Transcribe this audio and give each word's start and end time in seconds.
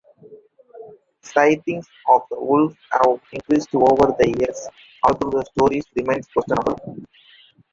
Sightings 1.21 1.85
of 2.07 2.23
the 2.31 2.39
wolf 2.43 2.75
have 2.91 3.21
increased 3.33 3.75
over 3.75 4.07
the 4.17 4.33
years, 4.39 4.67
although 5.03 5.29
the 5.37 5.45
stories 5.45 5.85
remain 5.95 6.23
questionable. 6.33 6.97